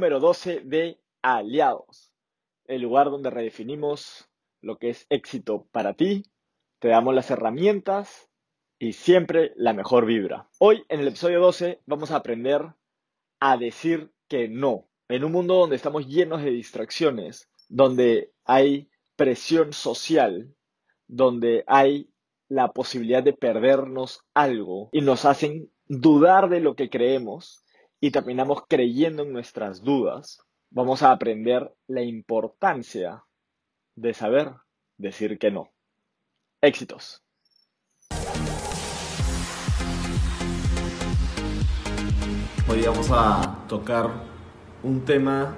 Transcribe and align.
número 0.00 0.18
12 0.18 0.62
de 0.64 0.98
Aliados, 1.20 2.10
el 2.64 2.80
lugar 2.80 3.10
donde 3.10 3.28
redefinimos 3.28 4.30
lo 4.62 4.78
que 4.78 4.88
es 4.88 5.04
éxito 5.10 5.68
para 5.72 5.92
ti, 5.92 6.22
te 6.78 6.88
damos 6.88 7.14
las 7.14 7.30
herramientas 7.30 8.30
y 8.78 8.94
siempre 8.94 9.52
la 9.56 9.74
mejor 9.74 10.06
vibra. 10.06 10.48
Hoy 10.58 10.84
en 10.88 11.00
el 11.00 11.08
episodio 11.08 11.40
12 11.40 11.82
vamos 11.84 12.12
a 12.12 12.16
aprender 12.16 12.62
a 13.40 13.58
decir 13.58 14.10
que 14.26 14.48
no. 14.48 14.88
En 15.10 15.22
un 15.22 15.32
mundo 15.32 15.56
donde 15.56 15.76
estamos 15.76 16.06
llenos 16.06 16.42
de 16.42 16.50
distracciones, 16.50 17.50
donde 17.68 18.32
hay 18.46 18.88
presión 19.16 19.74
social, 19.74 20.56
donde 21.08 21.62
hay 21.66 22.08
la 22.48 22.72
posibilidad 22.72 23.22
de 23.22 23.34
perdernos 23.34 24.22
algo 24.32 24.88
y 24.92 25.02
nos 25.02 25.26
hacen 25.26 25.70
dudar 25.88 26.48
de 26.48 26.60
lo 26.60 26.74
que 26.74 26.88
creemos, 26.88 27.62
y 28.02 28.10
terminamos 28.10 28.62
creyendo 28.66 29.24
en 29.24 29.32
nuestras 29.32 29.82
dudas, 29.82 30.40
vamos 30.70 31.02
a 31.02 31.12
aprender 31.12 31.70
la 31.86 32.02
importancia 32.02 33.24
de 33.94 34.14
saber 34.14 34.52
decir 34.96 35.38
que 35.38 35.50
no. 35.50 35.70
Éxitos. 36.62 37.22
Hoy 42.68 42.82
vamos 42.86 43.10
a 43.10 43.66
tocar 43.68 44.10
un 44.82 45.04
tema 45.04 45.54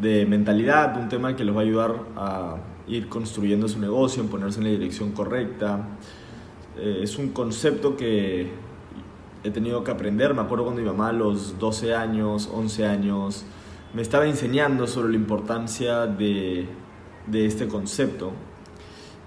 de 0.00 0.26
mentalidad, 0.26 0.96
un 0.96 1.08
tema 1.08 1.34
que 1.34 1.44
los 1.44 1.56
va 1.56 1.60
a 1.60 1.64
ayudar 1.64 1.94
a 2.14 2.56
ir 2.86 3.08
construyendo 3.08 3.66
su 3.66 3.80
negocio, 3.80 4.22
en 4.22 4.28
ponerse 4.28 4.58
en 4.58 4.64
la 4.66 4.70
dirección 4.70 5.10
correcta. 5.12 5.98
Eh, 6.76 7.00
es 7.02 7.18
un 7.18 7.30
concepto 7.30 7.96
que 7.96 8.52
he 9.44 9.50
tenido 9.50 9.84
que 9.84 9.90
aprender. 9.90 10.34
Me 10.34 10.42
acuerdo 10.42 10.64
cuando 10.64 10.82
mi 10.82 10.88
mamá 10.88 11.10
a 11.10 11.12
los 11.12 11.58
12 11.58 11.94
años, 11.94 12.50
11 12.52 12.86
años, 12.86 13.44
me 13.92 14.02
estaba 14.02 14.26
enseñando 14.26 14.86
sobre 14.86 15.10
la 15.10 15.16
importancia 15.16 16.06
de, 16.06 16.66
de 17.26 17.46
este 17.46 17.68
concepto 17.68 18.32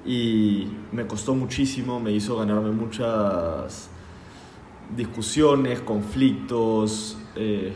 y 0.05 0.67
me 0.91 1.05
costó 1.05 1.35
muchísimo, 1.35 1.99
me 1.99 2.11
hizo 2.11 2.37
ganarme 2.37 2.71
muchas 2.71 3.89
discusiones, 4.95 5.81
conflictos, 5.81 7.17
eh, 7.35 7.73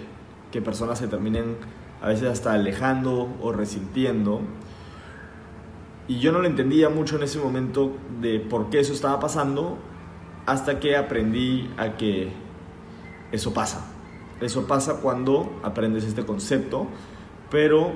que 0.51 0.61
personas 0.61 0.99
se 0.99 1.07
terminen 1.07 1.57
a 2.01 2.07
veces 2.07 2.29
hasta 2.29 2.53
alejando 2.53 3.27
o 3.41 3.51
resintiendo. 3.51 4.41
Y 6.07 6.19
yo 6.19 6.31
no 6.31 6.39
lo 6.39 6.47
entendía 6.47 6.89
mucho 6.89 7.17
en 7.17 7.23
ese 7.23 7.39
momento 7.39 7.95
de 8.21 8.39
por 8.39 8.69
qué 8.69 8.79
eso 8.79 8.93
estaba 8.93 9.19
pasando, 9.19 9.77
hasta 10.51 10.81
que 10.81 10.97
aprendí 10.97 11.69
a 11.77 11.95
que 11.95 12.29
eso 13.31 13.53
pasa. 13.53 13.87
Eso 14.41 14.67
pasa 14.67 14.95
cuando 14.95 15.61
aprendes 15.63 16.03
este 16.03 16.25
concepto, 16.25 16.87
pero 17.49 17.93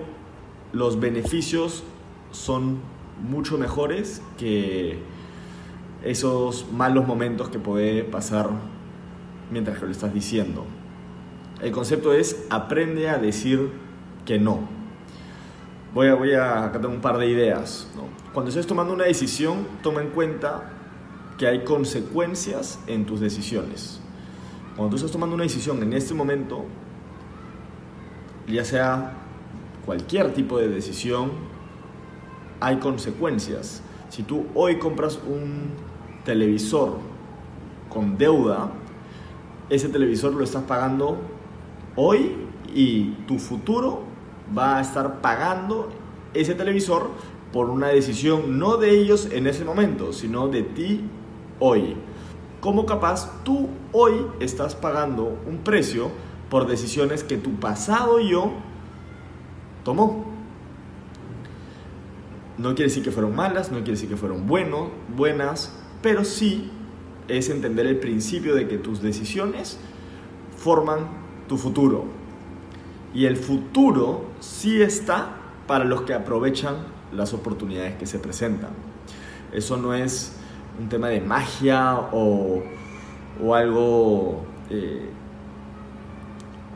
los 0.71 0.97
beneficios 0.97 1.83
son 2.31 2.79
mucho 3.21 3.57
mejores 3.57 4.21
que 4.37 4.99
esos 6.05 6.71
malos 6.71 7.05
momentos 7.05 7.49
que 7.49 7.59
puede 7.59 8.05
pasar 8.05 8.49
mientras 9.51 9.77
que 9.77 9.85
lo 9.85 9.91
estás 9.91 10.13
diciendo. 10.13 10.63
El 11.61 11.73
concepto 11.73 12.13
es 12.13 12.45
aprende 12.49 13.09
a 13.09 13.17
decir 13.17 13.69
que 14.23 14.39
no. 14.39 14.61
Voy 15.93 16.07
a, 16.07 16.15
voy 16.15 16.33
a 16.33 16.63
acá 16.63 16.79
tengo 16.79 16.93
un 16.93 17.01
par 17.01 17.17
de 17.17 17.27
ideas. 17.27 17.91
Cuando 18.33 18.47
estés 18.47 18.65
tomando 18.65 18.93
una 18.93 19.03
decisión, 19.03 19.67
toma 19.81 20.01
en 20.01 20.09
cuenta 20.11 20.74
que 21.37 21.47
hay 21.47 21.63
consecuencias 21.63 22.79
en 22.87 23.05
tus 23.05 23.19
decisiones. 23.19 23.99
Cuando 24.75 24.91
tú 24.91 24.95
estás 24.97 25.11
tomando 25.11 25.35
una 25.35 25.43
decisión 25.43 25.81
en 25.83 25.93
este 25.93 26.13
momento, 26.13 26.65
ya 28.47 28.63
sea 28.63 29.13
cualquier 29.85 30.33
tipo 30.33 30.57
de 30.57 30.67
decisión, 30.69 31.31
hay 32.59 32.77
consecuencias. 32.77 33.81
Si 34.09 34.23
tú 34.23 34.45
hoy 34.53 34.77
compras 34.77 35.19
un 35.27 35.71
televisor 36.23 36.97
con 37.89 38.17
deuda, 38.17 38.71
ese 39.69 39.89
televisor 39.89 40.33
lo 40.33 40.43
estás 40.43 40.63
pagando 40.63 41.19
hoy 41.95 42.33
y 42.73 43.11
tu 43.27 43.39
futuro 43.39 44.03
va 44.55 44.77
a 44.77 44.81
estar 44.81 45.21
pagando 45.21 45.89
ese 46.33 46.53
televisor 46.53 47.09
por 47.51 47.69
una 47.69 47.87
decisión 47.87 48.59
no 48.59 48.77
de 48.77 48.91
ellos 48.99 49.29
en 49.31 49.47
ese 49.47 49.63
momento, 49.63 50.11
sino 50.11 50.49
de 50.49 50.63
ti 50.63 51.01
hoy. 51.59 51.95
¿Cómo 52.61 52.85
capaz 52.85 53.43
tú 53.43 53.69
hoy 53.91 54.25
estás 54.39 54.75
pagando 54.75 55.37
un 55.47 55.57
precio 55.59 56.09
por 56.49 56.67
decisiones 56.67 57.23
que 57.23 57.37
tu 57.37 57.55
pasado 57.55 58.19
yo 58.19 58.53
tomó? 59.83 60.25
No 62.57 62.69
quiere 62.69 62.89
decir 62.89 63.03
que 63.03 63.11
fueron 63.11 63.35
malas, 63.35 63.69
no 63.69 63.77
quiere 63.77 63.91
decir 63.91 64.09
que 64.09 64.17
fueron 64.17 64.47
buenos, 64.47 64.89
buenas, 65.15 65.77
pero 66.01 66.23
sí 66.23 66.71
es 67.27 67.49
entender 67.49 67.85
el 67.85 67.97
principio 67.97 68.55
de 68.55 68.67
que 68.67 68.77
tus 68.77 69.01
decisiones 69.01 69.77
forman 70.57 71.07
tu 71.47 71.57
futuro. 71.57 72.05
Y 73.13 73.25
el 73.25 73.37
futuro 73.37 74.25
sí 74.39 74.81
está 74.81 75.37
para 75.67 75.85
los 75.85 76.01
que 76.01 76.13
aprovechan 76.13 76.75
las 77.11 77.33
oportunidades 77.33 77.95
que 77.95 78.05
se 78.05 78.19
presentan. 78.19 78.71
Eso 79.51 79.77
no 79.77 79.93
es 79.93 80.33
un 80.79 80.89
tema 80.89 81.09
de 81.09 81.21
magia 81.21 81.99
o, 82.11 82.63
algo 83.53 84.43
eh, 84.69 85.09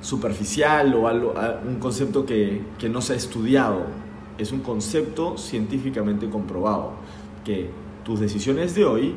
superficial 0.02 0.94
o 0.96 1.08
algo, 1.08 1.34
un 1.68 1.80
concepto 1.80 2.26
que, 2.26 2.62
que 2.78 2.90
no 2.90 3.02
se 3.02 3.14
ha 3.14 3.16
estudiado. 3.16 3.84
Es 4.38 4.52
un 4.52 4.62
concepto 4.62 5.38
científicamente 5.38 6.30
comprobado, 6.30 6.94
que 7.44 7.70
tus 8.04 8.20
decisiones 8.20 8.76
de 8.76 8.86
hoy 8.86 9.16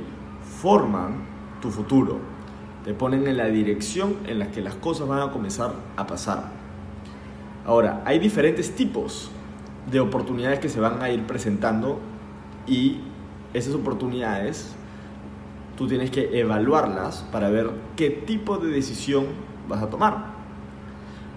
forman 0.61 1.25
tu 1.61 1.71
futuro, 1.71 2.19
te 2.85 2.95
ponen 2.95 3.27
en 3.27 3.37
la 3.37 3.47
dirección 3.47 4.17
en 4.27 4.39
la 4.41 4.51
que 4.51 4.61
las 4.61 4.75
cosas 4.75 5.07
van 5.07 5.21
a 5.21 5.31
comenzar 5.31 5.75
a 5.97 6.07
pasar. 6.07 6.51
Ahora, 7.65 8.03
hay 8.05 8.19
diferentes 8.19 8.75
tipos 8.75 9.31
de 9.91 10.01
oportunidades 10.01 10.59
que 10.59 10.69
se 10.69 10.81
van 10.81 11.01
a 11.01 11.11
ir 11.11 11.25
presentando 11.25 12.01
y 12.67 12.99
esas 13.55 13.75
oportunidades 13.75 14.75
tú 15.77 15.87
tienes 15.87 16.11
que 16.11 16.39
evaluarlas 16.39 17.27
para 17.33 17.51
ver 17.51 17.71
qué 17.97 18.11
tipo 18.11 18.59
de 18.59 18.71
decisión 18.71 19.27
vas 19.69 19.83
a 19.83 19.91
tomar. 19.91 20.33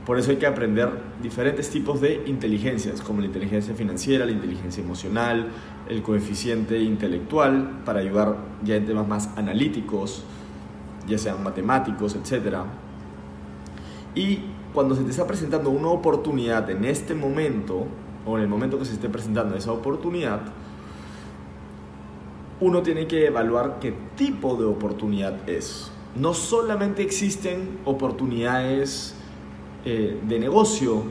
Por 0.06 0.20
eso 0.20 0.30
hay 0.30 0.38
que 0.38 0.46
aprender 0.46 0.90
diferentes 1.24 1.70
tipos 1.72 2.00
de 2.00 2.24
inteligencias, 2.28 3.02
como 3.02 3.22
la 3.22 3.26
inteligencia 3.26 3.74
financiera, 3.74 4.26
la 4.26 4.34
inteligencia 4.34 4.84
emocional, 4.84 5.48
el 5.90 6.04
coeficiente 6.04 6.80
intelectual, 6.80 7.82
para 7.86 8.02
ayudar 8.02 8.38
ya 8.64 8.76
en 8.76 8.86
temas 8.86 9.08
más 9.08 9.30
analíticos, 9.36 10.24
ya 11.08 11.18
sean 11.18 11.44
matemáticos, 11.44 12.16
etc. 12.16 12.58
Y 14.14 14.42
cuando 14.74 14.94
se 14.94 15.04
te 15.04 15.10
está 15.10 15.26
presentando 15.26 15.72
una 15.72 15.88
oportunidad 15.88 16.70
en 16.70 16.86
este 16.86 17.16
momento, 17.16 17.88
o 18.28 18.38
en 18.38 18.44
el 18.44 18.50
momento 18.50 18.78
que 18.78 18.86
se 18.86 18.94
esté 18.94 19.10
presentando 19.10 19.56
esa 19.56 19.72
oportunidad, 19.72 20.42
uno 22.60 22.82
tiene 22.82 23.08
que 23.08 23.28
evaluar 23.28 23.80
qué 23.80 23.94
tipo 24.16 24.56
de 24.56 24.66
oportunidad 24.66 25.50
es. 25.50 25.92
No 26.16 26.34
solamente 26.34 27.02
existen 27.02 27.80
oportunidades 27.84 29.16
eh, 29.84 30.18
de 30.24 30.40
negocio, 30.40 31.04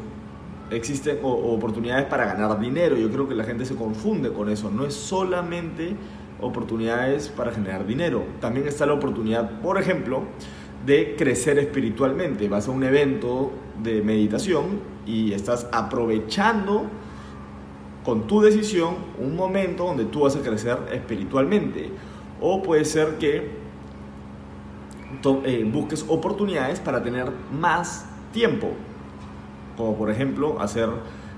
existen 0.71 1.19
oportunidades 1.23 2.07
para 2.07 2.25
ganar 2.25 2.59
dinero. 2.59 2.97
Yo 2.97 3.11
creo 3.11 3.29
que 3.29 3.35
la 3.35 3.45
gente 3.45 3.67
se 3.67 3.75
confunde 3.75 4.33
con 4.33 4.49
eso. 4.49 4.71
No 4.71 4.87
es 4.87 4.95
solamente 4.95 5.95
oportunidades 6.41 7.29
para 7.29 7.53
generar 7.53 7.87
dinero. 7.87 8.25
También 8.41 8.67
está 8.67 8.87
la 8.87 8.95
oportunidad, 8.95 9.61
por 9.61 9.79
ejemplo, 9.79 10.23
de 10.87 11.15
crecer 11.17 11.59
espiritualmente. 11.59 12.49
Vas 12.49 12.69
a 12.69 12.71
un 12.71 12.85
evento 12.85 13.53
de 13.83 14.03
meditación 14.03 14.81
y 15.07 15.33
estás 15.33 15.69
aprovechando 15.73 16.87
con 18.05 18.27
tu 18.27 18.41
decisión 18.41 18.97
un 19.19 19.35
momento 19.35 19.85
donde 19.85 20.05
tú 20.05 20.21
vas 20.21 20.37
a 20.37 20.41
crecer 20.41 20.79
espiritualmente. 20.93 21.91
O 22.41 22.63
puede 22.63 22.85
ser 22.85 23.19
que 23.19 23.51
eh, 25.45 25.71
busques 25.73 26.05
oportunidades 26.09 26.81
para 26.81 27.03
tener 27.03 27.31
más 27.53 28.07
tiempo, 28.33 28.69
como 29.77 29.97
por 29.97 30.11
ejemplo 30.11 30.61
hacer 30.61 30.91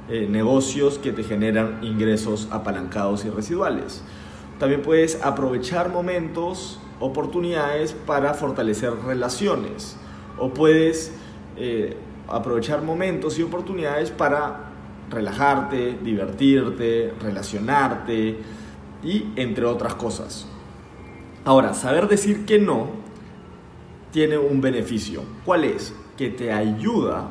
eh, 0.08 0.26
negocios 0.28 0.98
que 0.98 1.12
te 1.12 1.22
generan 1.22 1.78
ingresos 1.82 2.48
apalancados 2.50 3.24
y 3.24 3.30
residuales. 3.30 4.02
También 4.58 4.82
puedes 4.82 5.22
aprovechar 5.22 5.90
momentos, 5.90 6.80
oportunidades 6.98 7.92
para 7.92 8.34
fortalecer 8.34 8.92
relaciones. 9.04 9.96
O 10.38 10.50
puedes 10.50 11.12
eh, 11.56 11.96
aprovechar 12.28 12.82
momentos 12.82 13.38
y 13.38 13.42
oportunidades 13.42 14.10
para 14.10 14.65
relajarte, 15.11 15.99
divertirte, 16.03 17.12
relacionarte 17.20 18.38
y 19.03 19.26
entre 19.37 19.64
otras 19.64 19.94
cosas. 19.94 20.49
Ahora, 21.44 21.75
saber 21.75 22.08
decir 22.08 22.44
que 22.44 22.58
no 22.58 22.88
tiene 24.11 24.38
un 24.38 24.61
beneficio. 24.61 25.23
¿Cuál 25.44 25.64
es? 25.64 25.94
Que 26.17 26.31
te 26.31 26.53
ayuda 26.53 27.29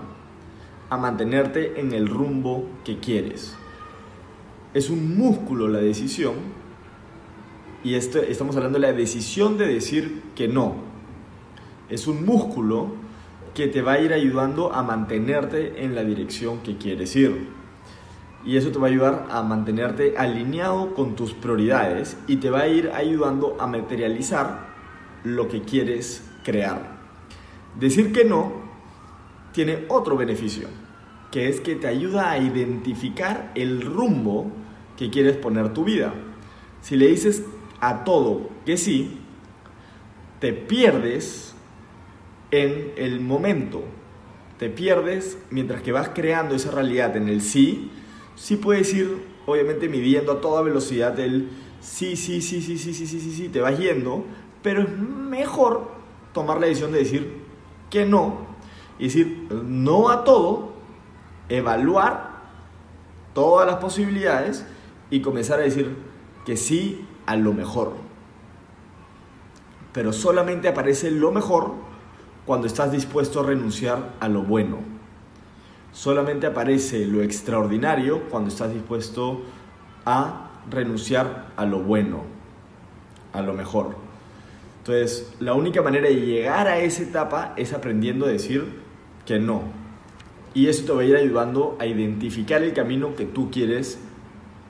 a 0.90 0.98
mantenerte 0.98 1.80
en 1.80 1.94
el 1.94 2.08
rumbo 2.08 2.70
que 2.84 3.00
quieres. 3.00 3.56
Es 4.74 4.90
un 4.90 5.18
músculo 5.18 5.68
la 5.68 5.80
decisión 5.80 6.34
y 7.84 7.94
esto, 7.94 8.20
estamos 8.20 8.56
hablando 8.56 8.80
de 8.80 8.88
la 8.88 8.94
decisión 8.94 9.58
de 9.58 9.68
decir 9.68 10.24
que 10.36 10.48
no. 10.48 10.76
Es 11.88 12.08
un 12.08 12.26
músculo 12.26 12.94
que 13.54 13.68
te 13.68 13.84
va 13.84 13.94
a 13.94 14.00
ir 14.00 14.12
ayudando 14.12 14.74
a 14.74 14.82
mantenerte 14.82 15.84
en 15.84 15.94
la 15.94 16.04
dirección 16.04 16.60
que 16.60 16.78
quieres 16.78 17.16
ir. 17.16 17.48
Y 18.46 18.58
eso 18.58 18.72
te 18.72 18.78
va 18.78 18.88
a 18.88 18.90
ayudar 18.92 19.28
a 19.32 19.42
mantenerte 19.42 20.16
alineado 20.18 20.94
con 20.94 21.16
tus 21.16 21.34
prioridades 21.34 22.18
y 22.28 22.38
te 22.38 22.52
va 22.52 22.62
a 22.62 22.68
ir 22.68 22.92
ayudando 22.94 23.58
a 23.60 23.66
materializar 23.66 24.68
lo 25.24 25.48
que 25.48 25.62
quieres 25.62 26.24
crear. 26.44 26.96
Decir 27.80 28.14
que 28.14 28.24
no 28.24 28.54
tiene 29.52 29.86
otro 29.90 30.16
beneficio, 30.16 30.68
que 31.32 31.50
es 31.50 31.60
que 31.60 31.76
te 31.76 31.88
ayuda 31.88 32.30
a 32.30 32.38
identificar 32.38 33.52
el 33.56 33.82
rumbo 33.82 34.52
que 34.96 35.10
quieres 35.10 35.36
poner 35.38 35.74
tu 35.74 35.84
vida. 35.84 36.14
Si 36.82 36.96
le 36.96 37.08
dices 37.08 37.44
a 37.82 38.04
todo 38.04 38.50
que 38.66 38.78
sí, 38.78 39.20
te 40.40 40.54
pierdes 40.54 41.56
en 42.52 42.92
el 42.98 43.20
momento, 43.20 43.84
te 44.60 44.70
pierdes 44.70 45.38
mientras 45.50 45.82
que 45.82 45.92
vas 45.92 46.10
creando 46.10 46.56
esa 46.56 46.72
realidad 46.72 47.16
en 47.18 47.28
el 47.28 47.42
sí, 47.42 47.92
sí 48.36 48.58
puedes 48.58 48.94
ir 48.94 49.18
obviamente 49.46 49.88
midiendo 49.90 50.34
a 50.34 50.42
toda 50.42 50.62
velocidad 50.62 51.20
el 51.20 51.50
sí, 51.80 52.16
sí, 52.16 52.42
sí, 52.42 52.62
sí, 52.62 52.78
sí, 52.78 52.94
sí, 52.94 53.08
sí, 53.08 53.20
sí, 53.20 53.32
sí, 53.32 53.50
te 53.50 53.62
vas 53.62 53.78
yendo, 53.78 54.26
pero 54.62 54.82
es 54.82 54.90
mejor 54.98 55.92
tomar 56.34 56.60
la 56.60 56.68
decisión 56.68 56.92
de 56.92 57.00
decir 57.00 57.42
que 57.90 58.06
no 58.06 58.46
y 58.98 59.06
decir 59.06 59.48
no 59.52 60.10
a 60.10 60.24
todo, 60.24 60.74
evaluar 61.50 62.36
todas 63.34 63.68
las 63.68 63.78
posibilidades 63.78 64.66
y 65.10 65.22
comenzar 65.22 65.60
a 65.60 65.64
decir 65.64 65.96
que 66.46 66.58
sí 66.58 67.06
a 67.26 67.36
lo 67.36 67.54
mejor. 67.54 67.94
Pero 69.94 70.12
solamente 70.12 70.68
aparece 70.68 71.12
lo 71.12 71.32
mejor 71.32 71.74
cuando 72.46 72.68
estás 72.68 72.92
dispuesto 72.92 73.40
a 73.40 73.44
renunciar 73.44 74.14
a 74.20 74.28
lo 74.28 74.42
bueno. 74.44 74.78
Solamente 75.96 76.46
aparece 76.46 77.06
lo 77.06 77.24
extraordinario 77.24 78.24
cuando 78.30 78.50
estás 78.50 78.74
dispuesto 78.74 79.44
a 80.06 80.52
renunciar 80.70 81.54
a 81.56 81.66
lo 81.66 81.80
bueno, 81.80 82.24
a 83.32 83.42
lo 83.42 83.54
mejor. 83.54 83.96
Entonces, 84.80 85.34
la 85.40 85.54
única 85.54 85.82
manera 85.82 86.10
de 86.10 86.16
llegar 86.16 86.68
a 86.68 86.80
esa 86.80 87.02
etapa 87.02 87.54
es 87.56 87.72
aprendiendo 87.72 88.26
a 88.26 88.30
decir 88.30 88.82
que 89.26 89.40
no. 89.40 89.64
Y 90.54 90.68
eso 90.68 90.84
te 90.84 90.92
va 90.92 91.00
a 91.00 91.06
ir 91.06 91.16
ayudando 91.16 91.78
a 91.80 91.86
identificar 91.86 92.62
el 92.62 92.74
camino 92.74 93.16
que 93.16 93.24
tú 93.24 93.50
quieres 93.50 93.98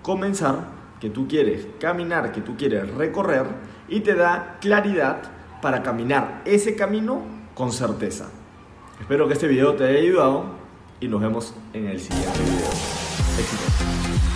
comenzar, 0.04 0.68
que 1.02 1.10
tú 1.10 1.28
quieres 1.28 1.66
caminar, 1.80 2.34
que 2.34 2.42
tú 2.42 2.56
quieres 2.56 2.94
recorrer 2.94 3.48
y 3.90 4.02
te 4.02 4.14
da 4.14 4.60
claridad 4.62 5.24
para 5.60 5.82
caminar 5.82 6.44
ese 6.46 6.76
camino 6.76 7.24
con 7.56 7.72
certeza. 7.72 8.30
Espero 9.02 9.28
que 9.28 9.34
este 9.34 9.48
video 9.48 9.74
te 9.74 9.86
haya 9.86 10.00
ayudado 10.00 10.65
y 11.00 11.08
nos 11.08 11.22
vemos 11.22 11.54
en 11.74 11.88
el 11.88 12.00
siguiente 12.00 12.40
video. 12.40 14.35